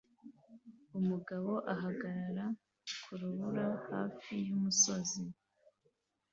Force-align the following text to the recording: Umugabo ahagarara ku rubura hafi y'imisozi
Umugabo 0.99 1.51
ahagarara 1.73 2.45
ku 3.03 3.11
rubura 3.19 3.67
hafi 3.89 4.33
y'imisozi 4.45 5.21